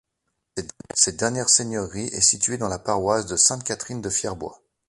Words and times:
Cette 0.95 1.17
dernière 1.17 1.47
seigneurie 1.47 2.07
est 2.07 2.21
située 2.21 2.57
dans 2.57 2.69
la 2.69 2.79
paroisse 2.79 3.27
de 3.27 3.35
Sainte-Catherine-de-Fierbois. 3.37 4.63